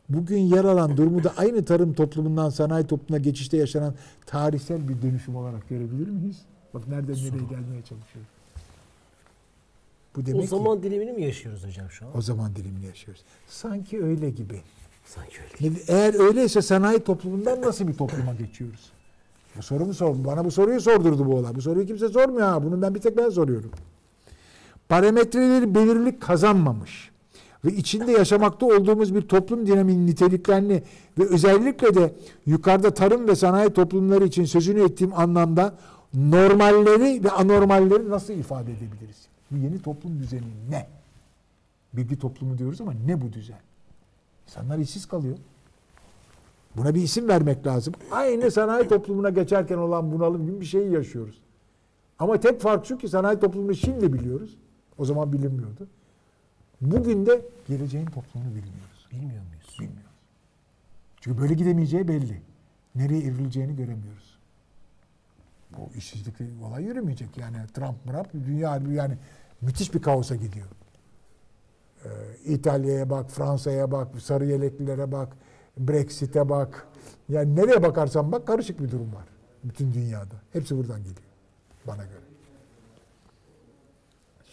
[0.09, 3.95] bugün yer alan durumu da aynı tarım toplumundan sanayi toplumuna geçişte yaşanan
[4.27, 6.43] tarihsel bir dönüşüm olarak görebilir miyiz?
[6.75, 8.25] Bak nereden nereye gelmeye çalışıyor.
[10.16, 12.16] Bu demek o ki zaman dilimini mi yaşıyoruz hocam şu an?
[12.16, 13.23] o zaman dilimini yaşıyoruz.
[13.49, 14.61] Sanki öyle gibi.
[15.05, 15.77] Sanki öyle.
[15.88, 18.93] Eğer öyleyse sanayi toplumundan nasıl bir topluma geçiyoruz?
[19.57, 20.25] Bu sorumu sor.
[20.25, 21.55] Bana bu soruyu sordurdu bu olay.
[21.55, 22.62] Bu soruyu kimse sormuyor ha.
[22.62, 23.71] Bunu ben bir tek ben soruyorum.
[24.90, 27.11] Parametreleri belirlilik kazanmamış
[27.64, 30.83] ve içinde yaşamakta olduğumuz bir toplum dinamiğinin niteliklerini
[31.18, 32.14] ve özellikle de
[32.46, 35.74] yukarıda tarım ve sanayi toplumları için sözünü ettiğim anlamda
[36.14, 39.29] normalleri ve anormalleri nasıl ifade edebiliriz?
[39.50, 40.87] Bu yeni toplum düzeni ne?
[41.92, 43.61] Bilgi toplumu diyoruz ama ne bu düzen?
[44.48, 45.37] İnsanlar işsiz kalıyor.
[46.76, 47.94] Buna bir isim vermek lazım.
[48.11, 51.38] Aynı sanayi toplumuna geçerken olan bunalım gibi bir şeyi yaşıyoruz.
[52.18, 54.57] Ama tek fark şu ki sanayi toplumunu şimdi biliyoruz.
[55.00, 55.88] O zaman bilinmiyordu.
[56.80, 59.08] Bugün de geleceğin toplumunu bilmiyoruz.
[59.12, 59.76] Bilmiyor muyuz?
[59.80, 60.10] Bilmiyoruz.
[61.20, 62.42] Çünkü böyle gidemeyeceği belli.
[62.94, 64.38] Nereye evrileceğini göremiyoruz.
[65.70, 66.34] Bu işsizlik
[66.64, 67.56] olay yürümeyecek yani.
[67.74, 69.18] Trump, Trump dünya yani
[69.60, 70.66] müthiş bir kaosa gidiyor.
[72.04, 72.08] Ee,
[72.44, 75.36] İtalya'ya bak, Fransa'ya bak, sarı yeleklilere bak,
[75.78, 76.86] Brexit'e bak.
[77.28, 79.24] Yani nereye bakarsan bak karışık bir durum var.
[79.64, 80.34] Bütün dünyada.
[80.52, 81.30] Hepsi buradan geliyor
[81.86, 82.30] bana göre.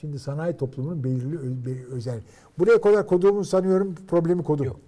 [0.01, 2.19] Şimdi sanayi toplumunun belirli be- özel.
[2.59, 4.65] Buraya kadar koduğumu sanıyorum problemi kodum.
[4.65, 4.79] Yok.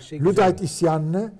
[0.00, 0.46] Şey güzel.
[0.48, 1.32] Luddite isyanını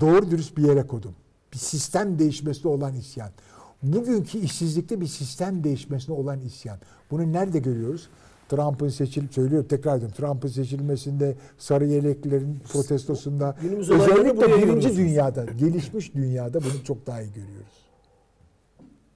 [0.00, 1.12] doğru dürüst bir yere kodum.
[1.52, 3.30] Bir sistem değişmesine olan isyan.
[3.82, 6.78] Bugünkü işsizlikte bir sistem değişmesine olan isyan.
[7.10, 8.08] Bunu nerede görüyoruz?
[8.48, 10.16] Trump'ın seçil söylüyor tekrar ediyorum.
[10.16, 17.32] Trump'ın seçilmesinde sarı yeleklilerin protestosunda Günümüz özellikle birinci dünyada, gelişmiş dünyada bunu çok daha iyi
[17.32, 17.79] görüyoruz.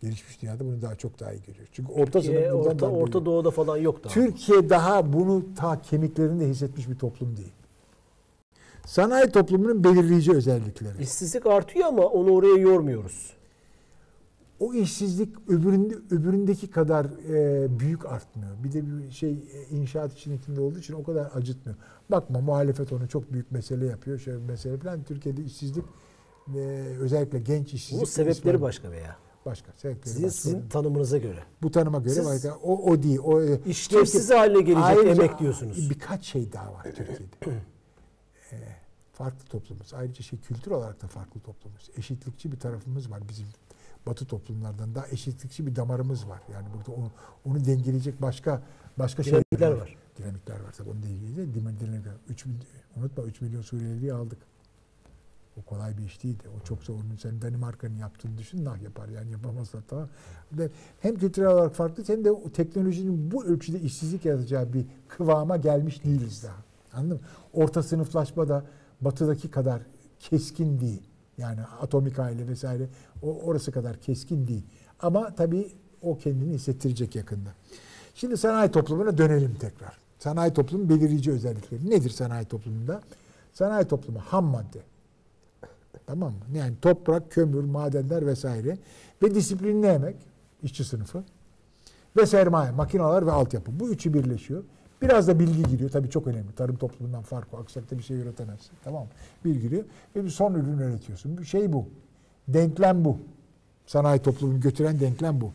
[0.05, 1.71] Gelişmiş dünyada bunu daha çok daha iyi görüyoruz.
[1.73, 3.25] Çünkü orta Türkiye, sınıf buradan Orta, Orta görüyor.
[3.25, 4.15] Doğu'da falan yok daha.
[4.15, 7.53] Türkiye daha bunu ta kemiklerinde hissetmiş bir toplum değil.
[8.87, 11.03] Sanayi toplumunun belirleyici özellikleri.
[11.03, 13.35] İşsizlik artıyor ama onu oraya yormuyoruz.
[14.61, 18.51] O işsizlik öbüründe, öbüründeki kadar e, büyük artmıyor.
[18.65, 21.79] Bir de bir şey e, inşaat için içinde olduğu için o kadar acıtmıyor.
[22.11, 24.19] Bakma muhalefet onu çok büyük mesele yapıyor.
[24.19, 25.03] Şöyle bir mesele falan.
[25.03, 25.85] Türkiye'de işsizlik
[26.55, 26.59] e,
[27.01, 27.97] özellikle genç işsizlik.
[27.97, 29.17] Bunun sebepleri başka veya.
[29.47, 29.73] Başka.
[29.77, 30.31] Sizin, başka.
[30.31, 31.43] sizin tanımınıza göre.
[31.63, 32.55] Bu tanıma göre Siz- başka.
[32.55, 33.19] O, o değil.
[33.19, 35.91] O, e, İşlevsiz haline gelecek Ayrıca emek diyorsunuz.
[35.91, 37.63] Birkaç şey daha var Türkiye'de.
[38.53, 38.57] Ee,
[39.13, 39.95] farklı toplumuz.
[39.95, 41.91] Ayrıca şey kültür olarak da farklı toplumuz.
[41.97, 43.47] Eşitlikçi bir tarafımız var bizim
[44.07, 46.41] Batı toplumlardan daha eşitlikçi bir damarımız var.
[46.53, 47.11] Yani burada onu,
[47.45, 48.63] onu dengeleyecek başka
[48.99, 49.97] başka Dinamikler şeyler var.
[50.19, 50.91] Dinamikler var tabii.
[50.91, 52.13] Onunla ilgili de dinamikler.
[52.29, 52.63] 3 milyon,
[52.97, 54.39] unutma 3 milyon Suriyeli'yi aldık.
[55.57, 56.45] O kolay bir iş değildi.
[56.57, 56.95] O çok zor.
[57.23, 58.65] Sen Danimarka'nın yaptığını düşün.
[58.65, 60.09] Nah yapar yani yapamazlar tamam.
[60.53, 65.57] Ve hem kültürel olarak farklı hem de o teknolojinin bu ölçüde işsizlik yaratacağı bir kıvama
[65.57, 66.57] gelmiş değiliz daha.
[66.93, 67.23] Anladın mı?
[67.53, 68.65] Orta sınıflaşma da
[69.01, 69.83] batıdaki kadar
[70.21, 71.03] keskin değil.
[71.39, 72.89] Yani atomik aile vesaire
[73.23, 74.65] o orası kadar keskin değil.
[75.01, 77.51] Ama tabii o kendini hissettirecek yakında.
[78.15, 79.99] Şimdi sanayi toplumuna dönelim tekrar.
[80.19, 81.91] Sanayi toplumunun belirleyici özellikleri.
[81.91, 83.01] Nedir sanayi toplumunda?
[83.53, 84.94] Sanayi toplumu ham madde.
[86.07, 86.57] Tamam mı?
[86.57, 88.79] Yani toprak, kömür, madenler vesaire
[89.23, 90.17] ve disiplinli emek,
[90.63, 91.25] işçi sınıfı
[92.17, 93.81] ve sermaye, makineler ve altyapı.
[93.81, 94.63] Bu üçü birleşiyor.
[95.03, 95.91] Biraz da bilgi giriyor.
[95.91, 96.53] Tabii çok önemli.
[96.57, 97.57] Tarım toplumundan farkı.
[97.57, 98.71] Aksakta bir şey üretemezsin.
[98.85, 99.09] Tamam mı?
[99.45, 99.85] Bilgi giriyor.
[100.17, 101.39] Ve bir son ürün üretiyorsun.
[101.39, 101.87] Bir şey bu.
[102.49, 103.19] Denklem bu.
[103.87, 105.53] Sanayi toplumunu götüren denklem bu.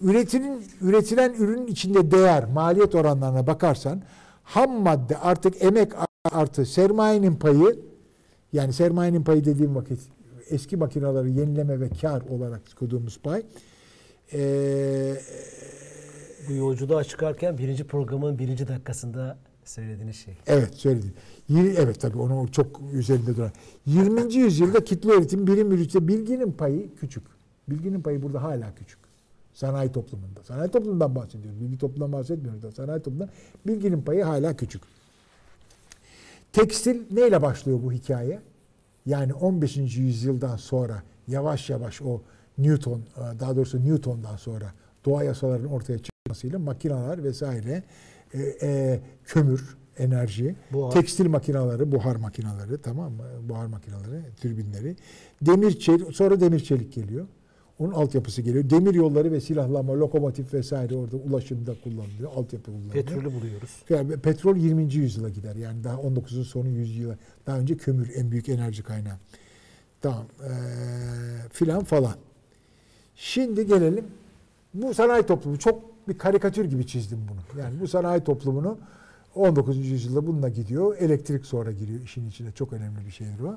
[0.00, 4.02] Üretilen, üretilen ürünün içinde değer, maliyet oranlarına bakarsan
[4.42, 5.92] ham madde artık emek
[6.32, 7.78] artı sermayenin payı
[8.52, 10.00] yani sermayenin payı dediğim vakit
[10.50, 13.42] eski makineleri yenileme ve kar olarak koyduğumuz pay
[14.32, 15.14] ee,
[16.48, 20.34] Bu yolculuğa çıkarken birinci programın birinci dakikasında söylediğiniz şey.
[20.46, 21.12] Evet söyledim.
[21.56, 23.50] Evet tabii onu çok üzerinde duran.
[23.86, 24.34] 20.
[24.34, 27.22] yüzyılda kitle üretim birim ürünse bilginin payı küçük.
[27.68, 28.98] Bilginin payı burada hala küçük.
[29.54, 30.42] Sanayi toplumunda.
[30.42, 31.60] Sanayi toplumundan bahsediyoruz.
[31.60, 32.72] Bilgi toplumundan bahsetmiyoruz da.
[32.72, 33.32] Sanayi toplumunda
[33.66, 34.82] bilginin payı hala küçük.
[36.52, 38.40] Tekstil neyle başlıyor bu hikaye?
[39.06, 39.76] Yani 15.
[39.76, 42.22] yüzyıldan sonra yavaş yavaş o
[42.58, 44.72] Newton, e, daha doğrusu Newton'dan sonra
[45.04, 47.82] doğa yasalarının ortaya çıkmasıyla makineler vesaire,
[48.34, 50.90] e, e, kömür, enerji, Buhar.
[50.92, 53.24] tekstil makineleri, buhar makineleri tamam mı?
[53.42, 54.96] Buhar makineleri, türbinleri.
[55.42, 57.26] Demir çelik, sonra demir çelik geliyor.
[57.78, 58.70] Onun altyapısı geliyor.
[58.70, 62.32] Demir yolları ve silahlama, lokomotif vesaire orada ulaşımda kullanılıyor.
[62.36, 62.92] Altyapı kullanılıyor.
[62.92, 63.70] Petrolü buluyoruz.
[63.88, 64.94] Yani petrol 20.
[64.94, 65.56] yüzyıla gider.
[65.56, 67.18] Yani daha 19'un sonu yüzyıla.
[67.46, 69.16] Daha önce kömür en büyük enerji kaynağı.
[70.00, 70.24] Tamam.
[70.44, 70.48] Ee,
[71.52, 72.14] filan falan.
[73.16, 74.04] Şimdi gelelim.
[74.74, 77.62] Bu sanayi toplumu çok bir karikatür gibi çizdim bunu.
[77.62, 78.78] Yani bu sanayi toplumunu
[79.34, 79.86] 19.
[79.86, 80.96] yüzyılda bununla gidiyor.
[80.98, 82.52] Elektrik sonra giriyor işin içine.
[82.52, 83.56] Çok önemli bir şeydir o.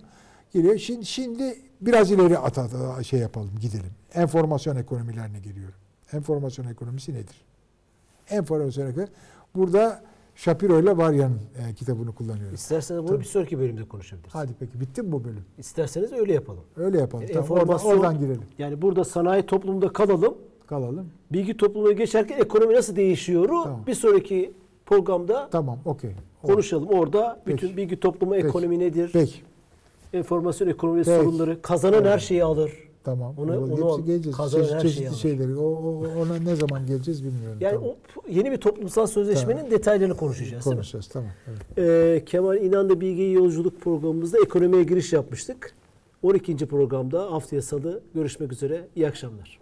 [0.54, 0.78] Giriyor.
[0.78, 3.92] Şimdi, şimdi biraz ileri at, at- şey yapalım, gidelim.
[4.14, 5.76] Enformasyon ekonomilerine giriyorum.
[6.14, 7.36] Enformasyon ekonomisi nedir?
[8.30, 9.14] Enformasyon ekonomisi.
[9.56, 10.02] Burada
[10.36, 12.60] Shapiro ile Varya'nın e, kitabını kullanıyoruz.
[12.60, 13.20] İsterseniz bunu Tabii.
[13.20, 14.34] bir sonraki bölümde konuşabiliriz.
[14.36, 15.46] Hadi peki bitti mi bu bölüm?
[15.58, 16.64] İsterseniz öyle yapalım.
[16.76, 17.24] Öyle yapalım.
[17.24, 18.42] E, Tamam, oradan, girelim.
[18.58, 20.38] Yani burada sanayi toplumunda kalalım.
[20.68, 21.10] Kalalım.
[21.32, 23.48] Bilgi toplumuna geçerken ekonomi nasıl değişiyor?
[23.48, 23.84] Tamam.
[23.88, 24.54] Bir sonraki
[24.86, 26.12] programda Tamam, okey.
[26.44, 26.88] konuşalım.
[26.88, 27.58] Orada Peki.
[27.64, 28.48] bütün bilgi toplumu Peki.
[28.48, 29.10] ekonomi nedir?
[29.14, 29.42] Peki,
[30.14, 31.18] Enformasyon ekonomi Peki.
[31.18, 31.62] sorunları.
[31.62, 32.72] Kazanan her şeyi alır.
[33.04, 33.34] tamam.
[33.38, 34.38] Onu- Onu, hepsi geleceğiz.
[34.38, 35.18] kazanan Çeşit- her çeşitli şeyi alır.
[35.18, 35.56] şeyleri.
[35.58, 37.58] O, o- ona ne zaman geleceğiz bilmiyorum.
[37.62, 37.90] Yani tamam.
[37.90, 37.96] o
[38.30, 40.64] yeni bir toplumsal sözleşmenin detaylarını konuşacağız.
[40.64, 41.30] Konuşacağız, tamam.
[41.48, 41.78] Evet.
[41.78, 45.74] Ee, Kemal İnan'la Bilgi Yolculuk programımızda ekonomiye giriş yapmıştık.
[46.24, 46.66] 12.
[46.68, 48.88] programda haftaya salı görüşmek üzere.
[48.96, 49.60] İyi akşamlar.